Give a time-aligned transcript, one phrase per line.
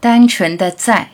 [0.00, 1.10] 单纯的在。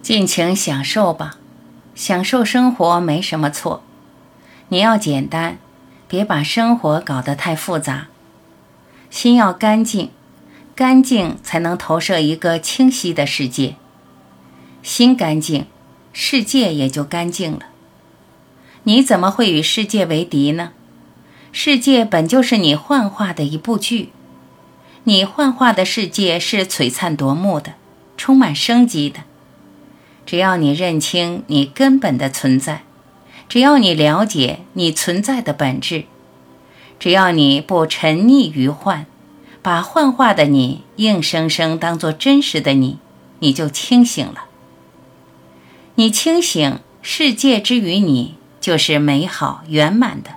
[0.00, 1.36] 尽情享受吧，
[1.94, 3.82] 享受生活没什么错。
[4.68, 5.58] 你要简单，
[6.08, 8.06] 别把生活搞得太复杂。
[9.10, 10.10] 心要干净，
[10.74, 13.76] 干净才能投射一个清晰的世界。
[14.88, 15.66] 心干净，
[16.14, 17.66] 世界也就干净了。
[18.84, 20.70] 你怎么会与世界为敌呢？
[21.52, 24.08] 世界本就是你幻化的一部剧，
[25.04, 27.74] 你幻化的世界是璀璨夺目的，
[28.16, 29.20] 充满生机的。
[30.24, 32.80] 只要你认清你根本的存在，
[33.46, 36.04] 只要你了解你存在的本质，
[36.98, 39.04] 只要你不沉溺于幻，
[39.60, 42.96] 把幻化的你硬生生当做真实的你，
[43.40, 44.46] 你就清醒了。
[45.98, 50.30] 你清醒，世界之于你就是美好圆满的。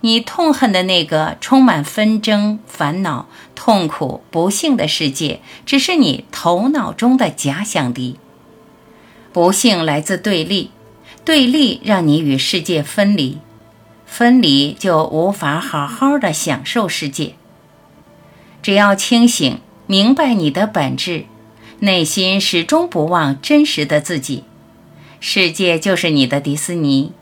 [0.00, 8.16] 你痛恨的那个充满纷争、烦恼、痛苦、不幸的世界，只是你头脑中的假想敌。
[9.34, 10.70] 不幸来自对立，
[11.22, 13.36] 对立让你与世界分离，
[14.06, 17.34] 分离就无法好好的享受世界。
[18.62, 21.26] 只要清醒，明白你的本质，
[21.84, 24.44] 内心始终不忘真实的自己，
[25.20, 27.12] 世界就是你的迪斯尼，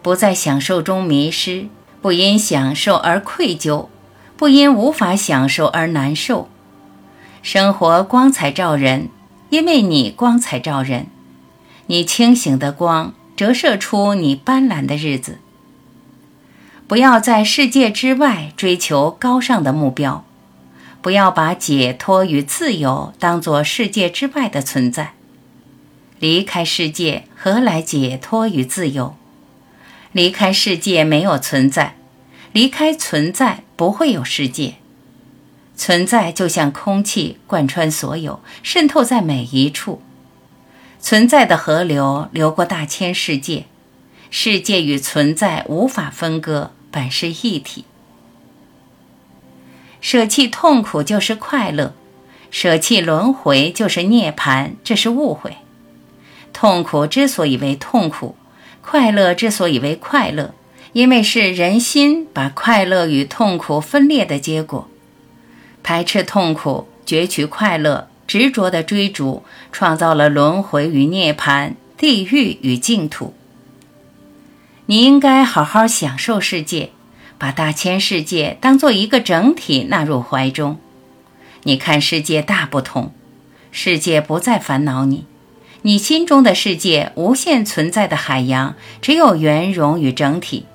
[0.00, 1.68] 不在享受中迷失。
[2.00, 3.88] 不因享受而愧疚，
[4.36, 6.48] 不因无法享受而难受。
[7.42, 9.08] 生活光彩照人，
[9.50, 11.08] 因为你光彩照人。
[11.88, 15.38] 你清醒的光折射出你斑斓的日子。
[16.86, 20.24] 不要在世界之外追求高尚的目标，
[21.06, 25.12] 不要把解脱与自由当作世界之外的存在。
[26.18, 29.14] 离开世界，何来解脱与自由？
[30.10, 31.94] 离开世界没有存在，
[32.50, 34.74] 离开存在不会有世界。
[35.76, 40.02] 存在就像空气，贯穿所有，渗透在每一处。
[40.98, 43.66] 存在的河流流过大千世界，
[44.28, 47.84] 世界与存在无法分割，本是一体。
[50.00, 51.94] 舍弃痛苦就是快乐，
[52.50, 55.56] 舍弃轮回就是涅槃，这是误会。
[56.52, 58.36] 痛苦之所以为痛苦。
[58.88, 60.54] 快乐之所以为快乐，
[60.92, 64.88] 因为是人心把快乐与痛苦分裂的结果。
[65.82, 69.42] 排斥痛苦，攫取快乐，执着的追逐，
[69.72, 73.34] 创造了轮回与涅槃、地狱与净土。
[74.86, 76.90] 你应该好好享受世界，
[77.38, 80.78] 把大千世界当做一个整体纳入怀中。
[81.64, 83.12] 你看世界大不同，
[83.70, 85.26] 世界不再烦恼你。
[85.82, 90.66] 你心中的世界，无限存在的海洋，只有圆融与整体。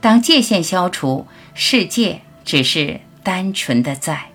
[0.00, 4.31] 当界限消除，世界只是单纯的在。